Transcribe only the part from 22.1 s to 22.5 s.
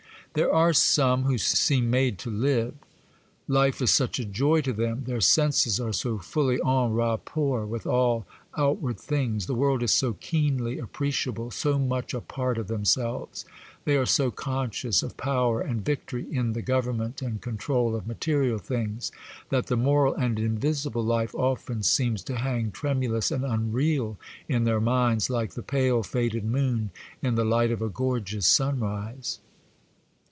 to